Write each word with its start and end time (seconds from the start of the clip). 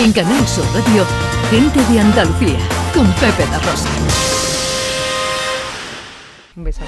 En 0.00 0.12
Canal 0.12 0.46
Sur 0.46 0.64
Radio, 0.74 1.04
Gente 1.50 1.80
de 1.92 1.98
Andalucía, 1.98 2.58
con 2.94 3.04
Pepe 3.14 3.44
La 3.50 3.58
Rosa. 3.58 3.88
Un 6.54 6.62
beso. 6.64 6.82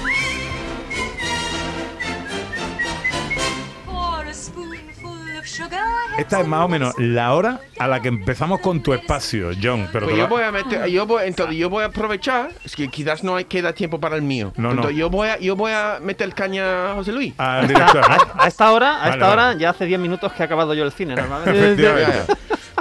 Esta 6.17 6.39
es 6.41 6.47
más 6.47 6.65
o 6.65 6.67
menos 6.69 6.93
la 6.97 7.33
hora 7.33 7.59
a 7.79 7.87
la 7.87 8.01
que 8.01 8.07
empezamos 8.07 8.61
con 8.61 8.81
tu 8.81 8.93
espacio, 8.93 9.49
John. 9.61 9.89
Pero 9.91 10.05
Pues 10.05 10.17
yo 10.17 10.27
voy 10.27 10.43
a 10.43 10.51
meter, 10.51 10.87
yo 10.87 11.05
voy, 11.05 11.23
entonces 11.25 11.57
yo 11.57 11.69
voy 11.69 11.83
a 11.83 11.87
aprovechar, 11.87 12.51
es 12.63 12.75
que 12.75 12.87
quizás 12.87 13.23
no 13.23 13.35
hay, 13.35 13.45
queda 13.45 13.73
tiempo 13.73 13.99
para 13.99 14.15
el 14.15 14.21
mío. 14.21 14.53
No, 14.55 14.69
no. 14.69 14.75
Entonces 14.75 14.97
yo 14.97 15.09
voy 15.09 15.27
a, 15.27 15.39
yo 15.39 15.55
voy 15.55 15.73
a 15.73 15.99
meter 16.01 16.33
caña 16.33 16.91
a 16.91 16.95
José 16.95 17.11
Luis. 17.11 17.33
¿no? 17.37 17.43
A 17.43 18.47
esta 18.47 18.71
hora, 18.71 18.97
a 18.97 18.99
Vale, 18.99 19.11
esta 19.13 19.29
hora 19.31 19.53
ya 19.57 19.71
hace 19.71 19.85
10 19.85 19.99
minutos 19.99 20.31
que 20.31 20.43
ha 20.43 20.45
acabado 20.45 20.73
yo 20.73 20.85
el 20.85 20.91
cine, 20.91 21.15
normalmente. 21.15 21.89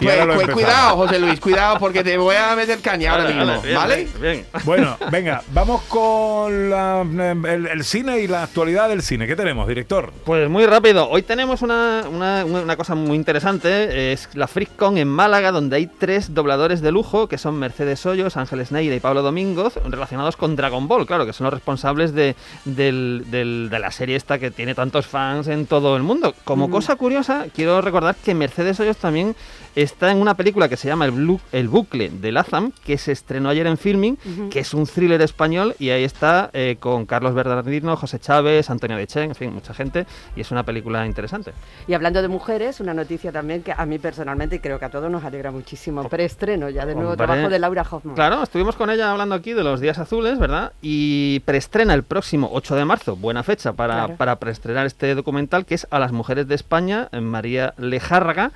Pues, 0.00 0.12
ahora 0.20 0.24
lo 0.27 0.34
pues, 0.34 0.48
empezamos. 0.48 0.54
cuidado, 0.74 0.96
José 0.96 1.18
Luis, 1.18 1.40
cuidado 1.40 1.78
porque 1.78 2.02
te 2.04 2.16
voy 2.18 2.36
a 2.36 2.54
meter 2.56 2.78
caña 2.80 3.12
ahora 3.12 3.24
mismo, 3.28 3.45
vale, 3.46 3.60
bien, 3.62 3.74
¿vale? 3.77 3.96
bien, 3.96 4.20
bien. 4.20 4.46
Bueno, 4.64 4.96
venga, 5.10 5.42
vamos 5.52 5.82
con 5.82 6.70
la- 6.70 7.02
el, 7.02 7.66
el 7.66 7.84
cine 7.84 8.20
y 8.20 8.26
la 8.28 8.42
actualidad 8.45 8.88
del 8.88 9.02
cine. 9.02 9.26
¿Qué 9.26 9.36
tenemos, 9.36 9.66
director? 9.68 10.12
Pues 10.24 10.48
muy 10.48 10.66
rápido, 10.66 11.09
hoy 11.09 11.23
tenemos 11.23 11.62
una, 11.62 12.04
una- 12.10 12.45
una 12.45 12.76
cosa 12.76 12.95
muy 12.95 13.16
interesante, 13.16 14.12
es 14.12 14.28
la 14.34 14.46
FreakCon 14.46 14.98
en 14.98 15.09
Málaga, 15.09 15.52
donde 15.52 15.76
hay 15.76 15.86
tres 15.86 16.34
dobladores 16.34 16.80
de 16.80 16.92
lujo, 16.92 17.28
que 17.28 17.38
son 17.38 17.59
Mercedes 17.59 18.04
Hoyos, 18.06 18.37
Ángeles 18.37 18.73
Neira 18.73 18.95
y 18.95 19.01
Pablo 19.01 19.23
Domínguez, 19.23 19.74
relacionados 19.84 20.37
con 20.37 20.56
Dragon 20.56 20.87
Ball, 20.88 21.06
claro, 21.06 21.26
que 21.26 21.32
son 21.32 21.45
los 21.45 21.54
responsables 21.54 22.14
de, 22.14 22.34
del- 22.64 23.24
del- 23.30 23.68
de 23.70 23.78
la 23.78 23.90
serie 23.90 24.16
esta 24.16 24.38
que 24.38 24.51
tiene 24.51 24.74
tantos 24.74 25.06
fans 25.06 25.48
en 25.48 25.66
todo 25.66 25.96
el 25.96 26.02
mundo. 26.02 26.34
Como 26.45 26.70
cosa 26.70 26.96
curiosa, 26.96 27.46
quiero 27.54 27.80
recordar 27.80 28.14
que 28.16 28.34
Mercedes 28.34 28.78
Hoyos 28.80 28.96
también 28.96 29.34
está 29.74 30.10
en 30.10 30.19
una 30.19 30.34
película 30.34 30.68
que 30.68 30.76
se 30.76 30.88
llama 30.88 31.04
El, 31.07 31.13
Blu- 31.13 31.40
El 31.52 31.68
Bucle 31.68 32.09
de 32.10 32.32
Lazam, 32.32 32.73
que 32.85 32.99
se 32.99 33.13
estrenó 33.13 33.49
ayer 33.49 33.66
en 33.66 33.79
Filming, 33.79 34.16
que 34.51 34.60
es 34.60 34.74
un 34.74 34.87
thriller 34.87 35.21
español 35.23 35.74
y 35.79 35.90
ahí 35.90 36.04
está 36.04 36.51
eh, 36.52 36.77
con 36.80 37.07
Carlos 37.07 37.35
Bernardino, 37.35 37.96
José 37.96 38.18
Chávez, 38.18 38.71
Antonio 38.71 38.96
Dechen, 38.96 39.30
en 39.30 39.35
fin, 39.35 39.52
mucha 39.52 39.74
gente 39.74 40.07
y 40.37 40.40
es 40.40 40.51
una 40.51 40.65
película 40.65 41.07
interesante. 41.07 41.52
Y 41.87 41.95
hablando 41.95 42.23
de 42.23 42.29
mujeres, 42.29 42.80
una 42.80 42.95
noticia 42.95 43.32
también 43.32 43.62
que 43.62 43.73
a 43.77 43.87
mí 43.87 43.99
personalmente 43.99 44.57
y 44.57 44.59
creo 44.59 44.79
que 44.79 44.85
a 44.85 44.90
todos 44.90 45.10
nos 45.10 45.24
alegra 45.24 45.51
muchísimo. 45.51 46.09
Preestreno 46.09 46.68
ya 46.71 46.87
de 46.87 46.95
nuevo 46.95 47.10
Hombre. 47.12 47.27
trabajo 47.27 47.49
de 47.49 47.59
Laura 47.59 47.87
Hoffman. 47.90 48.15
Claro, 48.15 48.43
estuvimos 48.43 48.77
con 48.77 48.90
ella 48.90 49.10
hablando 49.10 49.34
aquí 49.34 49.52
de 49.52 49.62
los 49.65 49.80
días 49.80 49.99
azules, 49.99 50.38
¿verdad? 50.38 50.73
Y 50.82 51.40
preestrena 51.40 51.95
el 51.95 52.02
próximo 52.02 52.51
8 52.52 52.74
de 52.77 52.84
marzo, 52.84 53.16
buena 53.16 53.43
fecha 53.43 53.73
para, 53.73 53.95
Claro. 53.95 54.16
para 54.16 54.37
preestrenar 54.37 54.87
este 54.87 55.15
documental 55.15 55.65
que 55.66 55.74
es 55.74 55.87
A 55.90 55.99
las 55.99 56.12
mujeres 56.12 56.49
de 56.49 56.55
España, 56.55 57.09
en 57.12 57.24
María 57.24 57.74
Lejárraga, 57.79 58.52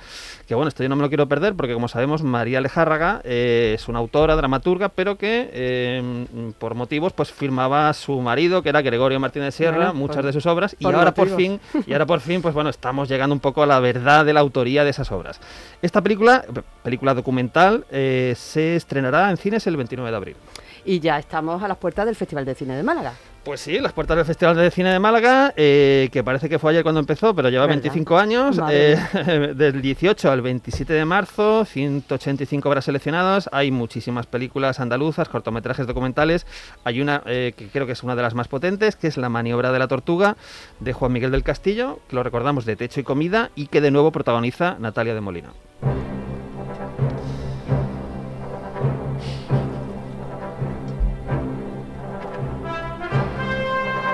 que 0.47 0.55
bueno, 0.55 0.69
esto 0.69 0.83
yo 0.83 0.89
no 0.89 0.95
me 0.95 1.04
lo 1.05 1.09
quiero 1.09 1.27
perder 1.27 1.55
porque 1.55 1.73
como 1.73 1.87
sabemos 1.87 2.23
María 2.23 2.59
Lejárraga 2.61 3.21
eh, 3.23 3.73
es 3.75 3.87
una 3.87 3.99
autora, 3.99 4.35
dramaturga, 4.35 4.89
pero 4.89 5.17
que 5.17 5.49
eh, 5.53 6.25
por 6.59 6.75
motivos 6.75 7.13
pues 7.13 7.31
firmaba 7.31 7.89
a 7.89 7.93
su 7.93 8.19
marido, 8.21 8.61
que 8.63 8.69
era 8.69 8.81
Gregorio 8.81 9.19
Martínez 9.19 9.55
Sierra, 9.55 9.77
Bueno, 9.77 9.93
muchas 9.93 10.17
por- 10.17 10.25
de 10.25 10.33
sus 10.33 10.45
obras, 10.45 10.75
y 10.79 10.85
ahora 10.85 11.13
por 11.13 11.29
fin, 11.35 11.59
y 11.87 11.93
ahora 11.93 12.05
por 12.05 12.19
fin, 12.19 12.41
pues 12.41 12.53
bueno, 12.53 12.69
estamos 12.69 13.07
llegando 13.07 13.33
un 13.33 13.39
poco 13.39 13.63
a 13.63 13.65
la 13.65 13.79
verdad 13.79 14.25
de 14.25 14.33
la 14.33 14.39
autoría 14.39 14.83
de 14.83 14.89
esas 14.89 15.11
obras. 15.11 15.39
Esta 15.81 16.01
película, 16.01 16.43
película 16.83 17.13
documental, 17.13 17.85
eh, 17.91 18.33
se 18.35 18.75
estrenará 18.75 19.29
en 19.29 19.37
cines 19.37 19.65
el 19.67 19.77
29 19.77 20.09
de 20.11 20.17
abril. 20.17 20.35
Y 20.83 20.99
ya 20.99 21.17
estamos 21.17 21.61
a 21.63 21.67
las 21.67 21.77
puertas 21.77 22.05
del 22.05 22.15
Festival 22.15 22.45
de 22.45 22.55
Cine 22.55 22.75
de 22.75 22.83
Málaga. 22.83 23.13
Pues 23.45 23.61
sí, 23.61 23.79
las 23.79 23.93
puertas 23.93 24.17
del 24.17 24.25
Festival 24.25 24.55
de 24.55 24.71
Cine 24.71 24.91
de 24.91 24.97
Málaga, 24.97 25.53
eh, 25.55 26.09
que 26.11 26.23
parece 26.23 26.49
que 26.49 26.57
fue 26.57 26.71
ayer 26.71 26.81
cuando 26.81 26.99
empezó, 26.99 27.35
pero 27.35 27.49
lleva 27.49 27.67
¿Verdad? 27.67 27.83
25 27.83 28.17
años, 28.17 28.59
eh, 28.71 28.97
del 29.55 29.83
18 29.83 30.31
al 30.31 30.41
27 30.41 30.91
de 30.91 31.05
marzo, 31.05 31.63
185 31.63 32.67
obras 32.67 32.85
seleccionadas, 32.85 33.47
hay 33.51 33.69
muchísimas 33.69 34.25
películas 34.25 34.79
andaluzas, 34.79 35.29
cortometrajes 35.29 35.85
documentales, 35.85 36.47
hay 36.85 37.01
una 37.01 37.21
eh, 37.27 37.53
que 37.55 37.67
creo 37.67 37.85
que 37.85 37.91
es 37.91 38.01
una 38.01 38.15
de 38.15 38.23
las 38.23 38.33
más 38.33 38.47
potentes, 38.47 38.95
que 38.95 39.05
es 39.05 39.15
La 39.15 39.29
maniobra 39.29 39.71
de 39.71 39.77
la 39.77 39.87
tortuga, 39.87 40.37
de 40.79 40.93
Juan 40.93 41.11
Miguel 41.13 41.29
del 41.29 41.43
Castillo, 41.43 41.99
que 42.09 42.15
lo 42.15 42.23
recordamos 42.23 42.65
de 42.65 42.75
Techo 42.75 42.99
y 42.99 43.03
Comida, 43.03 43.51
y 43.53 43.67
que 43.67 43.79
de 43.79 43.91
nuevo 43.91 44.11
protagoniza 44.11 44.77
Natalia 44.79 45.13
de 45.13 45.21
Molina. 45.21 45.49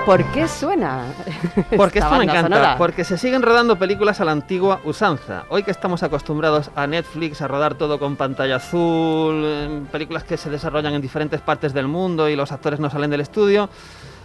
¿Por 0.04 0.24
qué 0.32 0.48
suena? 0.48 1.04
Porque 1.76 2.00
esto 2.00 2.10
me 2.10 2.18
banda 2.18 2.32
encanta, 2.32 2.56
sonora? 2.56 2.78
porque 2.78 3.04
se 3.04 3.16
siguen 3.16 3.40
rodando 3.42 3.78
películas 3.78 4.20
a 4.20 4.24
la 4.24 4.32
antigua 4.32 4.80
usanza. 4.84 5.44
Hoy 5.48 5.62
que 5.62 5.70
estamos 5.70 6.02
acostumbrados 6.02 6.70
a 6.74 6.88
Netflix 6.88 7.40
a 7.40 7.46
rodar 7.46 7.74
todo 7.74 8.00
con 8.00 8.16
pantalla 8.16 8.56
azul, 8.56 9.44
em, 9.44 9.84
películas 9.86 10.24
que 10.24 10.36
se 10.36 10.50
desarrollan 10.50 10.94
en 10.94 11.02
diferentes 11.02 11.40
partes 11.40 11.72
del 11.72 11.86
mundo 11.86 12.28
y 12.28 12.34
los 12.34 12.50
actores 12.50 12.80
no 12.80 12.90
salen 12.90 13.10
del 13.10 13.20
estudio, 13.20 13.68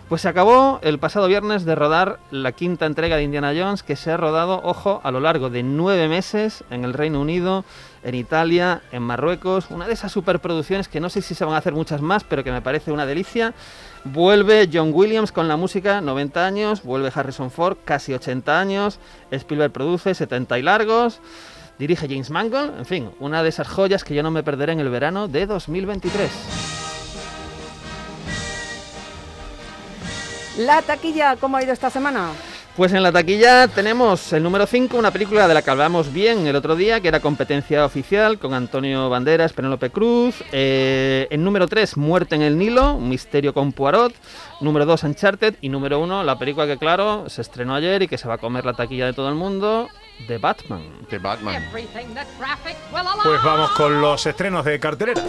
pues 0.10 0.22
se 0.22 0.30
acabó 0.30 0.80
el 0.84 1.00
pasado 1.00 1.28
viernes 1.28 1.66
de 1.66 1.76
rodar 1.76 2.20
la 2.32 2.54
quinta 2.54 2.86
entrega 2.86 3.18
de 3.18 3.24
Indiana 3.24 3.54
Jones 3.58 3.84
que 3.84 3.98
se 3.98 4.12
ha 4.12 4.18
rodado, 4.18 4.62
ojo, 4.64 5.02
a 5.04 5.12
lo 5.12 5.20
largo 5.20 5.50
de 5.50 5.64
nueve 5.64 6.08
meses 6.08 6.64
en 6.70 6.86
el 6.86 6.94
Reino 6.94 7.20
Unido, 7.20 7.66
en 8.04 8.16
Italia, 8.16 8.82
en 8.94 9.04
Marruecos, 9.04 9.70
una 9.70 9.86
de 9.86 9.94
esas 9.94 10.14
superproducciones 10.14 10.88
que 10.88 11.02
no 11.02 11.10
sé 11.10 11.22
si 11.22 11.36
se 11.36 11.44
van 11.44 11.56
a 11.56 11.58
hacer 11.58 11.74
muchas 11.74 12.02
más, 12.02 12.24
pero 12.24 12.44
que 12.44 12.54
me 12.54 12.62
parece 12.62 12.92
una 12.92 13.06
delicia. 13.06 13.54
Vuelve 14.06 14.70
John 14.72 14.92
Williams 14.94 15.34
con 15.34 15.50
la 15.50 15.58
música, 15.58 16.00
90 16.00 16.46
años, 16.46 16.84
vuelve 16.84 17.12
Harrison 17.14 17.52
Ford, 17.52 17.78
casi 17.84 18.14
80 18.14 18.60
años, 18.60 19.00
Spielberg 19.30 19.74
produce 19.74 20.14
70 20.14 20.58
y 20.58 20.62
largos, 20.62 21.20
dirige 21.80 22.08
James 22.08 22.30
Mangold, 22.30 22.80
en 22.80 22.86
fin, 22.86 23.10
una 23.20 23.44
de 23.44 23.50
esas 23.50 23.68
joyas 23.68 24.06
que 24.06 24.16
yo 24.16 24.24
no 24.24 24.32
me 24.32 24.44
perderé 24.44 24.72
en 24.72 24.80
el 24.80 24.90
verano 24.90 25.28
de 25.28 25.46
2023. 25.46 26.57
La 30.58 30.82
taquilla, 30.82 31.36
¿cómo 31.36 31.58
ha 31.58 31.64
ido 31.64 31.72
esta 31.72 31.90
semana? 31.90 32.32
Pues 32.76 32.94
en 32.94 33.02
la 33.02 33.12
taquilla 33.12 33.68
tenemos 33.68 34.34
el 34.34 34.44
número 34.44 34.68
5, 34.68 34.98
una 34.98 35.10
película 35.10 35.48
de 35.48 35.54
la 35.56 35.64
que 35.64 35.72
hablamos 35.72 36.14
bien 36.14 36.46
el 36.46 36.56
otro 36.56 36.76
día, 36.76 37.00
que 37.02 37.08
era 37.08 37.20
competencia 37.20 37.84
oficial 37.84 38.38
con 38.38 38.54
Antonio 38.54 39.10
Banderas, 39.10 39.54
Penélope 39.54 39.90
Cruz. 39.90 40.44
Eh, 40.52 41.28
en 41.32 41.44
número 41.44 41.68
3, 41.68 41.98
Muerte 41.98 42.36
en 42.36 42.44
el 42.44 42.58
Nilo, 42.58 42.94
un 42.94 43.10
misterio 43.10 43.52
con 43.54 43.72
Poirot. 43.72 44.14
Número 44.62 44.86
2, 44.86 45.04
Uncharted. 45.04 45.56
Y 45.62 45.70
número 45.70 46.00
1, 46.00 46.24
la 46.24 46.38
película 46.38 46.68
que, 46.68 46.78
claro, 46.78 47.28
se 47.30 47.42
estrenó 47.42 47.74
ayer 47.74 48.04
y 48.04 48.08
que 48.08 48.20
se 48.20 48.28
va 48.28 48.36
a 48.36 48.38
comer 48.38 48.64
la 48.64 48.74
taquilla 48.74 49.08
de 49.08 49.14
todo 49.14 49.30
el 49.30 49.36
mundo, 49.36 49.88
The 50.28 50.38
Batman. 50.38 50.84
De 51.10 51.18
Batman. 51.18 51.64
Pues 53.24 53.44
vamos 53.44 53.72
con 53.72 54.02
los 54.02 54.26
estrenos 54.26 54.66
de 54.66 54.80
cartelera. 54.80 55.24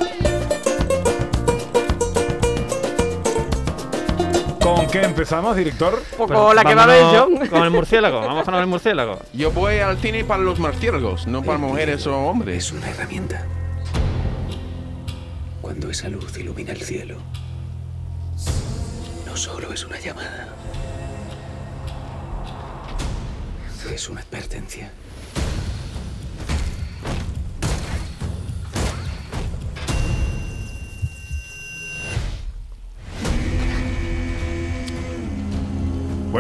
¿Con 4.77 4.87
qué 4.89 5.03
empezamos, 5.03 5.57
director? 5.57 6.03
Pues 6.17 6.55
la 6.55 6.65
que 6.65 6.75
va 6.75 6.85
a 6.85 6.87
ver 6.87 7.03
John. 7.05 7.47
Con 7.49 7.63
el 7.63 7.71
murciélago, 7.71 8.21
vamos 8.21 8.45
con 8.45 8.55
el 8.55 8.67
murciélago. 8.67 9.19
Yo 9.33 9.51
voy 9.51 9.79
al 9.79 9.99
cine 9.99 10.25
para 10.25 10.43
los 10.43 10.59
marciéragos, 10.59 11.27
no 11.27 11.43
para 11.43 11.59
mujeres 11.59 12.07
o 12.07 12.17
hombres. 12.17 12.67
Es 12.67 12.73
una 12.73 12.89
herramienta. 12.91 13.45
Cuando 15.61 15.91
esa 15.91 16.09
luz 16.09 16.37
ilumina 16.39 16.73
el 16.73 16.83
cielo, 16.83 17.17
no 19.27 19.37
solo 19.37 19.73
es 19.73 19.85
una 19.85 19.99
llamada, 19.99 20.49
es 23.93 24.09
una 24.09 24.21
advertencia. 24.21 24.91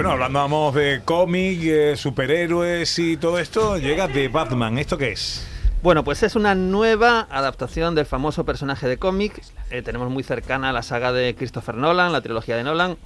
Bueno, 0.01 0.13
hablábamos 0.13 0.77
de 0.77 1.01
cómic, 1.05 1.59
eh, 1.65 1.97
superhéroes 1.97 3.01
y 3.01 3.17
todo 3.17 3.41
esto, 3.41 3.79
llega 3.79 4.07
de 4.07 4.29
Batman. 4.29 4.79
¿Esto 4.79 4.97
qué 4.97 5.11
es? 5.11 5.45
Bueno, 5.83 6.05
pues 6.05 6.23
es 6.23 6.37
una 6.37 6.55
nueva 6.55 7.27
adaptación 7.29 7.97
del 7.97 8.07
famoso 8.07 8.45
personaje 8.45 8.87
de 8.87 8.97
cómic. 8.97 9.43
Eh, 9.73 9.83
tenemos 9.83 10.09
muy 10.09 10.23
cercana 10.23 10.73
la 10.73 10.85
saga 10.85 11.13
de 11.13 11.35
Christopher 11.35 11.75
Nolan, 11.75 12.13
la 12.13 12.21
trilogía 12.21 12.57
de 12.57 12.63
Nolan. 12.63 12.97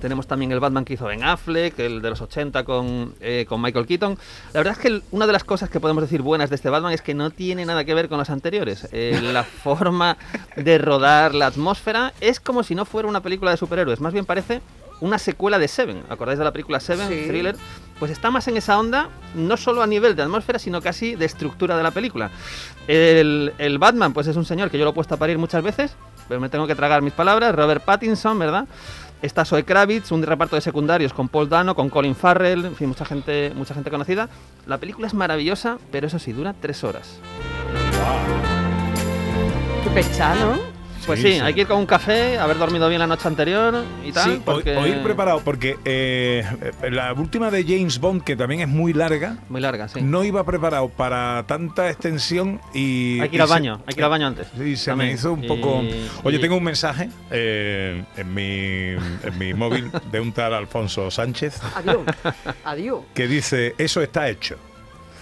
Tenemos 0.00 0.28
también 0.28 0.52
el 0.52 0.60
Batman 0.60 0.84
que 0.84 0.94
hizo 0.94 1.06
Ben 1.06 1.24
Affleck, 1.24 1.76
el 1.80 2.00
de 2.00 2.10
los 2.10 2.20
80 2.20 2.62
con, 2.62 3.16
eh, 3.20 3.44
con 3.48 3.60
Michael 3.60 3.86
Keaton. 3.88 4.16
La 4.52 4.60
verdad 4.60 4.74
es 4.74 4.78
que 4.78 4.88
el- 4.88 5.02
una 5.10 5.26
de 5.26 5.32
las 5.32 5.42
cosas 5.42 5.70
que 5.70 5.80
podemos 5.80 6.04
decir 6.04 6.22
buenas 6.22 6.50
de 6.50 6.54
este 6.56 6.70
Batman 6.70 6.92
es 6.92 7.02
que 7.02 7.14
no 7.14 7.30
tiene 7.30 7.66
nada 7.66 7.84
que 7.84 7.94
ver 7.94 8.08
con 8.08 8.18
las 8.18 8.30
anteriores. 8.30 8.86
Eh, 8.92 9.18
la 9.32 9.42
forma 9.42 10.16
de 10.54 10.78
rodar, 10.78 11.34
la 11.34 11.46
atmósfera, 11.46 12.12
es 12.20 12.38
como 12.38 12.62
si 12.62 12.76
no 12.76 12.84
fuera 12.84 13.08
una 13.08 13.22
película 13.22 13.50
de 13.50 13.56
superhéroes. 13.56 14.00
Más 14.00 14.12
bien 14.12 14.24
parece 14.24 14.60
una 15.02 15.18
secuela 15.18 15.58
de 15.58 15.68
Seven. 15.68 16.04
¿Acordáis 16.08 16.38
de 16.38 16.44
la 16.44 16.52
película 16.52 16.78
Seven, 16.80 17.08
Sí. 17.08 17.24
thriller? 17.26 17.56
Pues 17.98 18.10
está 18.10 18.30
más 18.30 18.48
en 18.48 18.56
esa 18.56 18.78
onda, 18.78 19.08
no 19.34 19.56
solo 19.56 19.82
a 19.82 19.86
nivel 19.86 20.16
de 20.16 20.22
atmósfera, 20.22 20.58
sino 20.58 20.80
casi 20.80 21.14
de 21.16 21.24
estructura 21.24 21.76
de 21.76 21.82
la 21.82 21.90
película. 21.90 22.30
El, 22.88 23.52
el 23.58 23.78
Batman, 23.78 24.12
pues 24.12 24.26
es 24.28 24.36
un 24.36 24.44
señor 24.44 24.70
que 24.70 24.78
yo 24.78 24.84
lo 24.84 24.90
he 24.90 24.94
puesto 24.94 25.14
a 25.14 25.18
parir 25.18 25.38
muchas 25.38 25.62
veces, 25.62 25.94
pero 26.28 26.40
me 26.40 26.48
tengo 26.48 26.66
que 26.66 26.74
tragar 26.74 27.02
mis 27.02 27.12
palabras. 27.12 27.54
Robert 27.54 27.84
Pattinson, 27.84 28.38
¿verdad? 28.38 28.66
Está 29.22 29.44
Zoe 29.44 29.64
Kravitz, 29.64 30.10
un 30.10 30.22
reparto 30.22 30.56
de 30.56 30.62
secundarios 30.62 31.12
con 31.12 31.28
Paul 31.28 31.48
Dano, 31.48 31.74
con 31.76 31.88
Colin 31.90 32.14
Farrell, 32.16 32.64
en 32.64 32.74
fin, 32.74 32.88
mucha 32.88 33.04
gente, 33.04 33.52
mucha 33.54 33.74
gente 33.74 33.90
conocida. 33.90 34.28
La 34.66 34.78
película 34.78 35.06
es 35.06 35.14
maravillosa, 35.14 35.78
pero 35.92 36.06
eso 36.08 36.18
sí, 36.18 36.32
dura 36.32 36.54
tres 36.60 36.82
horas. 36.82 37.18
Qué 39.84 39.90
pecha, 39.90 40.34
¿no? 40.34 40.71
Pues 41.06 41.20
Sí, 41.20 41.26
sí, 41.28 41.34
sí. 41.34 41.40
hay 41.40 41.52
que 41.54 41.62
ir 41.62 41.66
con 41.66 41.78
un 41.78 41.86
café, 41.86 42.38
haber 42.38 42.58
dormido 42.58 42.88
bien 42.88 43.00
la 43.00 43.06
noche 43.06 43.26
anterior 43.28 43.84
y 44.04 44.12
tal. 44.12 44.24
Sí, 44.24 44.36
o- 44.40 44.44
porque... 44.44 44.76
o, 44.76 44.86
ir 44.86 45.02
preparado, 45.02 45.40
porque 45.44 45.76
eh, 45.84 46.44
la 46.90 47.12
última 47.12 47.50
de 47.50 47.64
James 47.64 47.98
Bond, 47.98 48.22
que 48.22 48.36
también 48.36 48.60
es 48.62 48.68
muy 48.68 48.92
larga, 48.92 49.36
Muy 49.48 49.60
larga, 49.60 49.88
sí. 49.88 50.00
no 50.00 50.22
iba 50.24 50.44
preparado 50.44 50.88
para 50.88 51.44
tanta 51.46 51.90
extensión 51.90 52.60
y... 52.72 53.20
hay 53.20 53.28
que 53.30 53.36
ir 53.36 53.42
al 53.42 53.48
se- 53.48 53.54
baño, 53.54 53.80
hay 53.86 53.94
que 53.94 54.00
ir 54.00 54.04
al 54.04 54.10
baño 54.10 54.26
antes. 54.28 54.46
Sí, 54.56 54.76
se 54.76 54.90
También. 54.90 55.10
me 55.10 55.14
hizo 55.14 55.32
un 55.32 55.44
Y- 55.44 55.48
poco... 55.48 55.82
Oye, 56.22 56.36
y- 56.36 56.40
tengo 56.40 56.56
un 56.56 56.64
mensaje 56.64 57.08
eh, 57.30 58.04
en, 58.16 58.34
mi, 58.34 58.96
en 59.26 59.38
mi 59.38 59.54
móvil 59.54 59.90
de 60.10 60.20
un 60.20 60.32
tal 60.32 60.54
Alfonso 60.54 61.10
Sánchez 61.10 61.60
Adiós. 61.74 61.98
Adiós. 62.64 63.00
que 63.14 63.26
dice, 63.26 63.74
eso 63.78 64.00
está 64.02 64.28
hecho. 64.28 64.56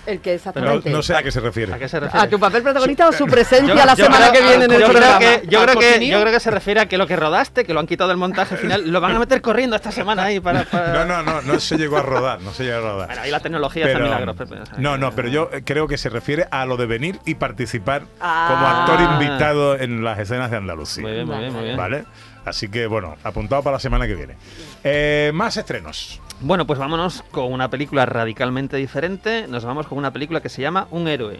El 0.06 0.20
que 0.20 0.30
No, 0.30 0.36
exactamente. 0.36 0.90
no 0.90 1.02
sé 1.02 1.14
a 1.14 1.22
qué 1.22 1.30
se 1.30 1.40
refiere. 1.40 1.72
¿A 1.74 1.78
qué 1.78 1.88
se 1.88 2.00
refiere? 2.00 2.26
¿A 2.26 2.28
tu 2.28 2.40
papel 2.40 2.62
protagonista 2.62 3.08
o 3.08 3.12
su 3.12 3.26
presencia 3.26 3.68
Yo- 3.74 3.84
la 3.84 3.94
yo 3.94 4.04
semana 4.04 4.30
creo- 4.30 4.32
que 4.42 4.48
viene 4.48 4.64
en 4.64 4.70
el 4.72 4.80
yo 4.80 4.86
creo 4.88 4.98
programa? 4.98 5.18
que, 5.18 5.42
yo, 5.48 5.60
¿Al 5.60 5.66
creo 5.66 5.78
que, 5.78 6.08
yo 6.08 6.20
creo 6.20 6.32
que 6.32 6.40
se 6.40 6.50
refiere 6.50 6.80
a 6.80 6.86
que 6.86 6.96
lo 6.98 7.06
que 7.06 7.16
rodaste, 7.16 7.64
que 7.64 7.74
lo 7.74 7.80
han 7.80 7.86
quitado 7.86 8.08
del 8.08 8.16
montaje 8.16 8.56
final, 8.56 8.90
lo 8.90 9.00
van 9.00 9.14
a 9.16 9.18
meter 9.18 9.40
corriendo 9.42 9.76
esta 9.76 9.92
semana 9.92 10.24
ahí 10.24 10.40
para... 10.40 10.60
No, 10.60 10.64
para- 10.66 11.04
no, 11.04 11.22
no, 11.22 11.42
no 11.42 11.60
se 11.60 11.76
llegó 11.76 11.98
a 11.98 12.02
rodar, 12.02 12.40
no 12.40 12.52
se 12.52 12.64
llegó 12.64 12.78
a 12.78 12.80
rodar. 12.80 13.06
Bueno, 13.08 13.22
ahí 13.22 13.30
la 13.30 13.40
tecnología 13.40 13.86
hace 13.86 13.98
milagros, 13.98 14.36
Pepe. 14.36 14.56
no, 14.78 14.96
no, 14.96 15.12
pero 15.12 15.28
yo 15.28 15.50
creo 15.64 15.86
que 15.86 15.98
se 15.98 16.08
refiere 16.08 16.46
a 16.50 16.64
lo 16.66 16.76
de 16.76 16.86
venir 16.86 17.18
y 17.26 17.34
participar 17.34 18.02
Ah. 18.20 18.46
como 18.50 18.66
actor 18.96 19.12
invitado 19.22 19.76
en 19.78 20.02
las 20.02 20.18
escenas 20.18 20.50
de 20.50 20.56
Andalucía. 20.56 21.02
Muy 21.02 21.12
bien, 21.12 21.26
muy 21.26 21.38
bien, 21.38 21.52
muy 21.52 21.64
bien. 21.64 21.76
¿Vale? 21.76 22.04
Así 22.44 22.68
que 22.68 22.86
bueno, 22.86 23.16
apuntado 23.22 23.62
para 23.62 23.74
la 23.76 23.80
semana 23.80 24.06
que 24.06 24.14
viene. 24.14 24.36
Eh, 24.82 25.30
más 25.34 25.56
estrenos. 25.58 26.20
Bueno, 26.42 26.66
pues 26.66 26.78
vámonos 26.78 27.22
con 27.30 27.52
una 27.52 27.68
película 27.68 28.06
radicalmente 28.06 28.78
diferente. 28.78 29.46
Nos 29.46 29.66
vamos 29.66 29.86
con 29.86 29.98
una 29.98 30.10
película 30.10 30.40
que 30.40 30.48
se 30.48 30.62
llama 30.62 30.88
Un 30.90 31.06
héroe. 31.06 31.38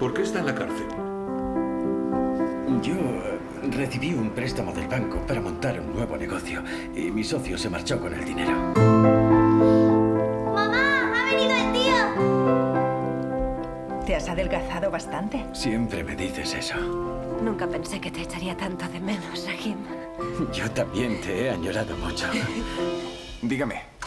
¿Por 0.00 0.14
qué 0.14 0.22
está 0.22 0.38
en 0.38 0.46
la 0.46 0.54
cárcel? 0.54 0.86
Yo 2.82 2.94
eh, 2.94 3.38
recibí 3.72 4.14
un 4.14 4.30
préstamo 4.30 4.72
del 4.72 4.88
banco 4.88 5.18
para 5.26 5.42
montar 5.42 5.78
un 5.80 5.92
nuevo 5.92 6.16
negocio 6.16 6.62
y 6.94 7.10
mi 7.10 7.22
socio 7.22 7.58
se 7.58 7.68
marchó 7.68 8.00
con 8.00 8.14
el 8.14 8.24
dinero. 8.24 8.52
¡Mamá! 10.54 11.12
¡Ha 11.14 11.26
venido 11.34 11.52
el 11.52 11.72
tío! 11.74 11.92
¿Te 14.06 14.16
has 14.16 14.30
adelgazado 14.30 14.90
bastante? 14.90 15.44
Siempre 15.52 16.02
me 16.02 16.16
dices 16.16 16.54
eso. 16.54 17.19
Nunca 17.42 17.66
pensé 17.66 18.00
que 18.00 18.10
te 18.10 18.22
echaría 18.22 18.56
tanto 18.56 18.86
de 18.88 19.00
menos, 19.00 19.46
Rahim. 19.46 19.78
Yo 20.52 20.70
también 20.70 21.20
te 21.20 21.46
he 21.46 21.50
añorado 21.50 21.96
mucho. 21.96 22.26
Dígame. 23.42 23.99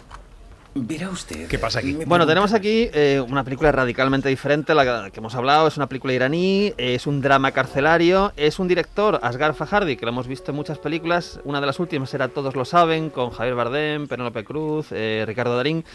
Verá 0.75 1.09
usted. 1.09 1.47
¿Qué 1.47 1.59
pasa 1.59 1.79
aquí? 1.79 1.93
Bueno, 1.93 2.05
pregunta- 2.07 2.27
tenemos 2.27 2.53
aquí 2.53 2.89
eh, 2.93 3.23
una 3.27 3.43
película 3.43 3.71
radicalmente 3.71 4.27
diferente, 4.29 4.73
la 4.73 5.11
que 5.11 5.19
hemos 5.19 5.35
hablado, 5.35 5.67
es 5.67 5.77
una 5.77 5.87
película 5.87 6.13
iraní, 6.13 6.73
es 6.77 7.05
un 7.05 7.21
drama 7.21 7.51
carcelario, 7.51 8.33
es 8.37 8.57
un 8.57 8.67
director, 8.67 9.19
Asghar 9.21 9.53
Fajardi, 9.53 9.95
que 9.97 10.05
lo 10.05 10.11
hemos 10.11 10.27
visto 10.27 10.49
en 10.51 10.55
muchas 10.57 10.79
películas, 10.79 11.39
una 11.43 11.61
de 11.61 11.67
las 11.67 11.79
últimas 11.79 12.11
era 12.15 12.27
Todos 12.29 12.55
lo 12.55 12.65
saben, 12.65 13.11
con 13.11 13.29
Javier 13.29 13.53
Bardem, 13.55 14.07
Penélope 14.07 14.43
Cruz, 14.43 14.87
eh, 14.91 15.23
Ricardo 15.27 15.55
Darín. 15.55 15.85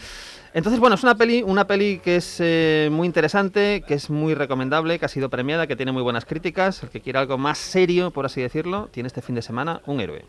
Entonces, 0.53 0.79
bueno, 0.79 0.95
es 0.95 1.03
una 1.03 1.15
peli, 1.15 1.43
una 1.43 1.67
peli 1.67 1.99
que 1.99 2.15
es 2.15 2.37
eh, 2.39 2.87
muy 2.91 3.05
interesante, 3.05 3.83
que 3.85 3.93
es 3.95 4.09
muy 4.09 4.33
recomendable, 4.33 4.97
que 4.97 5.05
ha 5.05 5.09
sido 5.09 5.29
premiada, 5.29 5.67
que 5.67 5.75
tiene 5.75 5.91
muy 5.91 6.01
buenas 6.01 6.23
críticas. 6.25 6.81
El 6.83 6.89
que 6.89 7.01
quiera 7.01 7.19
algo 7.19 7.37
más 7.37 7.57
serio, 7.59 8.11
por 8.11 8.25
así 8.25 8.41
decirlo, 8.41 8.87
tiene 8.91 9.07
este 9.07 9.21
fin 9.21 9.35
de 9.35 9.41
semana 9.43 9.81
un 9.85 9.99
héroe. 9.99 10.23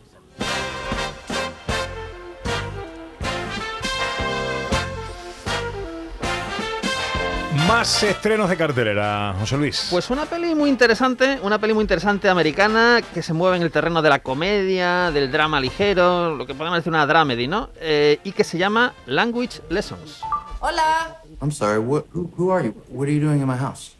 Más 7.67 8.03
estrenos 8.03 8.49
de 8.49 8.57
cartelera, 8.57 9.35
José 9.39 9.57
Luis. 9.57 9.87
Pues 9.89 10.09
una 10.09 10.25
peli 10.25 10.55
muy 10.55 10.69
interesante, 10.69 11.39
una 11.41 11.59
peli 11.59 11.73
muy 11.73 11.81
interesante 11.81 12.29
americana 12.29 13.01
que 13.13 13.21
se 13.21 13.33
mueve 13.33 13.57
en 13.57 13.63
el 13.63 13.71
terreno 13.71 14.01
de 14.01 14.09
la 14.09 14.19
comedia, 14.19 15.11
del 15.11 15.31
drama 15.31 15.59
ligero, 15.59 16.35
lo 16.35 16.45
que 16.45 16.53
podemos 16.53 16.79
decir 16.79 16.91
una 16.91 17.05
dramedy, 17.05 17.47
¿no? 17.47 17.69
Eh, 17.79 18.19
y 18.23 18.31
que 18.31 18.43
se 18.43 18.57
llama 18.57 18.93
Language 19.05 19.61
Lessons. 19.69 20.21
Hola. 20.59 21.21
I'm 21.41 21.51
sorry, 21.51 21.79
what, 21.79 22.05
who, 22.13 22.29
who 22.37 22.51
are 22.51 22.63
you? 22.63 22.73
What 22.89 23.07
are 23.07 23.13
you 23.13 23.19
doing 23.19 23.41
in 23.41 23.47
my 23.47 23.57
house? 23.57 23.95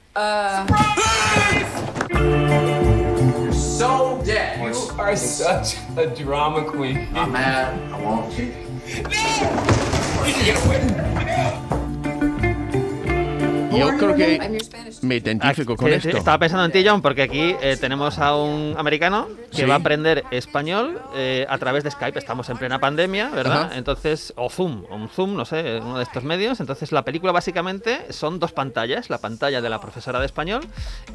So 3.54 4.22
dead. 4.26 4.60
You 4.60 5.00
are 5.00 5.16
such 5.16 5.78
a 5.98 6.08
drama 6.08 6.64
queen. 6.66 7.08
I'm 7.16 7.32
mad. 7.32 7.80
I 7.92 7.98
won't. 8.02 8.32
Yo 13.82 13.98
creo 13.98 14.16
que 14.16 14.60
me 15.02 15.16
identifico 15.18 15.76
con 15.76 15.92
esto. 15.92 16.10
estaba 16.10 16.38
pensando 16.40 16.66
en 16.66 16.72
ti, 16.72 16.84
John, 16.88 17.02
porque 17.02 17.24
aquí 17.24 17.56
eh, 17.62 17.78
tenemos 17.80 18.20
a 18.20 18.36
un 18.36 18.76
americano 18.78 19.28
que 19.52 19.58
Sí. 19.58 19.64
va 19.66 19.76
a 19.76 19.78
aprender 19.78 20.24
español 20.32 21.02
eh, 21.16 21.46
a 21.50 21.58
través 21.58 21.84
de 21.84 21.92
Skype. 21.92 22.18
Estamos 22.18 22.50
en 22.50 22.58
plena 22.58 22.80
pandemia, 22.80 23.30
¿verdad? 23.30 23.64
Ajá. 23.64 23.78
Entonces, 23.78 24.34
o 24.38 24.50
Zoom, 24.50 24.86
o 24.90 24.96
un 24.96 25.10
Zoom, 25.10 25.36
no 25.36 25.46
sé, 25.46 25.80
uno 25.82 25.98
de 25.98 26.04
estos 26.04 26.24
medios. 26.24 26.60
Entonces, 26.60 26.92
la 26.92 27.04
película 27.04 27.32
básicamente 27.32 28.12
son 28.12 28.40
dos 28.40 28.52
pantallas: 28.52 29.10
la 29.10 29.18
pantalla 29.18 29.62
de 29.62 29.70
la 29.70 29.82
profesora 29.82 30.20
de 30.20 30.26
español 30.26 30.62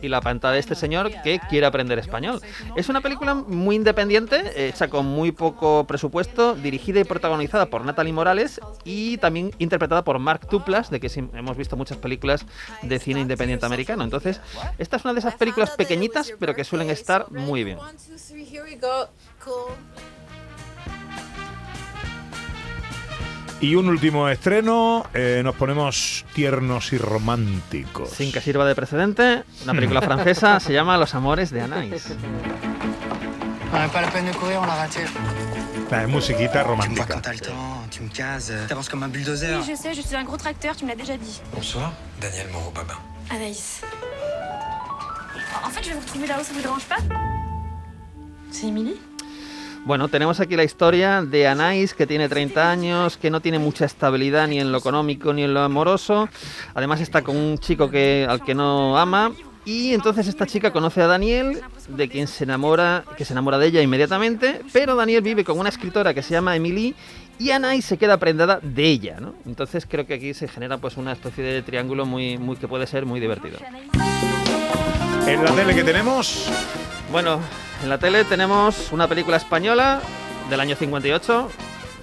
y 0.02 0.08
la 0.08 0.20
pantalla 0.20 0.54
de 0.54 0.60
este 0.60 0.74
señor 0.74 1.10
que 1.22 1.40
quiere 1.48 1.66
aprender 1.66 1.98
español. 1.98 2.40
Es 2.76 2.88
una 2.88 3.00
película 3.00 3.34
muy 3.34 3.76
independiente, 3.76 4.68
hecha 4.68 4.88
con 4.88 5.06
muy 5.06 5.32
poco 5.32 5.86
presupuesto, 5.86 6.54
dirigida 6.54 7.00
y 7.00 7.04
protagonizada 7.04 7.66
por 7.66 7.84
Natalie 7.84 8.12
Morales 8.12 8.60
y 8.84 9.18
también 9.18 9.52
interpretada 9.58 10.02
por 10.04 10.18
Mark 10.18 10.46
Tuplas, 10.48 10.90
de 10.90 11.00
que 11.00 11.08
sí 11.08 11.20
hemos 11.34 11.56
visto 11.56 11.76
muchas 11.76 11.98
películas 11.98 12.44
de 12.82 12.98
cine 12.98 13.20
independiente 13.20 13.66
americano. 13.66 14.04
Entonces, 14.04 14.40
esta 14.78 14.96
es 14.96 15.04
una 15.04 15.14
de 15.14 15.20
esas 15.20 15.34
películas 15.34 15.70
pequeñitas, 15.70 16.32
pero 16.38 16.54
que 16.54 16.64
suelen 16.64 16.90
estar 16.90 17.30
muy 17.30 17.64
bien. 17.64 17.78
Y 23.58 23.74
un 23.74 23.88
último 23.88 24.28
estreno, 24.28 25.06
eh, 25.14 25.40
nos 25.42 25.54
ponemos 25.54 26.26
tiernos 26.34 26.92
y 26.92 26.98
románticos. 26.98 28.10
Sin 28.10 28.30
que 28.30 28.42
sirva 28.42 28.66
de 28.66 28.74
precedente, 28.74 29.44
una 29.64 29.72
película 29.72 30.02
francesa 30.02 30.60
se 30.60 30.74
llama 30.74 30.98
Los 30.98 31.14
amores 31.14 31.50
de 31.50 31.62
Anais. 31.62 32.12
La 35.90 36.06
musiquita 36.06 36.48
Tu 36.48 36.58
me 36.58 36.64
vois 36.64 36.64
romántica. 36.64 37.20
tu 37.90 38.02
me 38.02 38.08
cases, 38.08 38.52
t'avances 38.68 38.88
comme 38.88 39.02
un 39.04 39.08
bulldozer. 39.08 39.56
Oui, 39.58 39.64
je 39.70 39.76
sais, 39.76 39.94
je 39.94 40.00
suis 40.02 40.16
un 40.16 40.24
gros 40.24 40.36
tracteur, 40.36 40.74
tu 40.76 40.84
me 40.84 40.90
l'as 40.90 40.96
déjà 40.96 41.16
dit. 41.16 41.40
Bonsoir, 41.54 41.92
Daniel 42.20 42.48
Moreau-Babin. 42.52 42.96
Anaïs. 43.30 43.82
En 45.64 45.70
fait, 45.70 45.82
je 45.84 45.88
vais 45.88 45.94
vous 45.94 46.00
retrouver 46.00 46.26
là-haut, 46.26 46.42
ça 46.42 46.52
vous 46.52 46.60
dérange 46.60 46.84
pas 46.84 46.96
C'est 48.50 48.66
Émilie 48.66 48.96
Bueno, 49.84 50.08
tenemos 50.08 50.40
aquí 50.40 50.56
la 50.56 50.64
historia 50.64 51.22
de 51.22 51.46
Anais, 51.46 51.94
que 51.96 52.06
tiene 52.06 52.28
30 52.28 52.68
años, 52.68 53.16
que 53.16 53.30
no 53.30 53.40
tiene 53.40 53.60
mucha 53.60 53.84
estabilidad 53.84 54.48
ni 54.48 54.58
en 54.58 54.72
lo 54.72 54.78
económico 54.78 55.32
ni 55.32 55.44
en 55.44 55.54
lo 55.54 55.60
amoroso. 55.60 56.28
Además 56.74 57.00
está 57.00 57.22
con 57.22 57.36
un 57.36 57.58
chico 57.58 57.88
que, 57.88 58.26
al 58.28 58.42
que 58.42 58.54
no 58.54 58.98
ama. 58.98 59.30
Y 59.66 59.92
entonces 59.92 60.28
esta 60.28 60.46
chica 60.46 60.70
conoce 60.70 61.02
a 61.02 61.08
Daniel, 61.08 61.60
de 61.88 62.08
quien 62.08 62.28
se 62.28 62.44
enamora, 62.44 63.04
que 63.16 63.24
se 63.24 63.32
enamora 63.32 63.58
de 63.58 63.66
ella 63.66 63.82
inmediatamente, 63.82 64.60
pero 64.72 64.94
Daniel 64.94 65.22
vive 65.22 65.44
con 65.44 65.58
una 65.58 65.68
escritora 65.68 66.14
que 66.14 66.22
se 66.22 66.30
llama 66.34 66.54
Emily 66.54 66.94
y 67.40 67.50
Anais 67.50 67.84
se 67.84 67.98
queda 67.98 68.16
prendada 68.16 68.60
de 68.62 68.84
ella, 68.84 69.18
¿no? 69.18 69.34
Entonces 69.44 69.84
creo 69.84 70.06
que 70.06 70.14
aquí 70.14 70.34
se 70.34 70.46
genera 70.46 70.78
pues 70.78 70.96
una 70.96 71.12
especie 71.12 71.42
de 71.42 71.62
triángulo 71.62 72.06
muy, 72.06 72.38
muy 72.38 72.54
que 72.54 72.68
puede 72.68 72.86
ser 72.86 73.06
muy 73.06 73.18
divertido. 73.18 73.58
En 75.26 75.44
la 75.44 75.52
tele 75.52 75.74
que 75.74 75.82
tenemos, 75.82 76.48
Bueno, 77.10 77.40
en 77.82 77.88
la 77.88 77.98
tele 77.98 78.24
tenemos 78.24 78.92
una 78.92 79.08
película 79.08 79.36
española 79.36 80.00
del 80.48 80.60
año 80.60 80.76
58. 80.76 81.50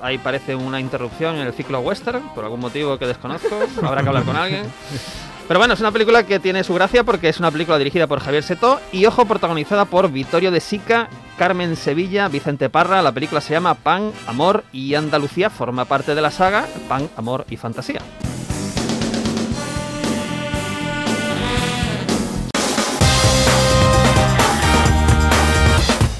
Ahí 0.01 0.17
parece 0.17 0.53
una 0.53 0.81
interrupción 0.81 1.37
en 1.37 1.47
el 1.47 1.53
ciclo 1.53 1.79
western, 1.79 2.21
por 2.35 2.43
algún 2.43 2.59
motivo 2.59 2.97
que 2.99 3.07
desconozco. 3.07 3.57
Habrá 3.81 4.01
que 4.01 4.09
hablar 4.09 4.25
con 4.25 4.35
alguien. 4.35 4.65
Pero 5.47 5.59
bueno, 5.59 5.73
es 5.73 5.79
una 5.81 5.91
película 5.91 6.23
que 6.23 6.39
tiene 6.39 6.63
su 6.63 6.73
gracia 6.73 7.03
porque 7.03 7.29
es 7.29 7.39
una 7.39 7.51
película 7.51 7.77
dirigida 7.77 8.07
por 8.07 8.19
Javier 8.19 8.43
Setó 8.43 8.79
y, 8.91 9.05
ojo, 9.05 9.25
protagonizada 9.25 9.85
por 9.85 10.09
Vittorio 10.09 10.51
de 10.51 10.61
Sica, 10.61 11.09
Carmen 11.37 11.75
Sevilla, 11.75 12.27
Vicente 12.29 12.69
Parra. 12.69 13.01
La 13.01 13.11
película 13.11 13.41
se 13.41 13.53
llama 13.53 13.75
Pan, 13.75 14.11
Amor 14.25 14.63
y 14.71 14.95
Andalucía. 14.95 15.49
Forma 15.49 15.85
parte 15.85 16.15
de 16.15 16.21
la 16.21 16.31
saga 16.31 16.65
Pan, 16.87 17.09
Amor 17.17 17.45
y 17.49 17.57
Fantasía. 17.57 17.99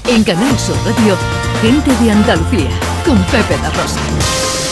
En 0.06 0.22
Canal 0.22 0.58
Sur 0.58 0.76
Radio, 0.84 1.16
gente 1.60 1.90
de 2.04 2.10
Andalucía, 2.12 2.70
con 3.04 3.20
Pepe 3.24 3.56
da 3.56 3.70
Rosa. 3.70 4.63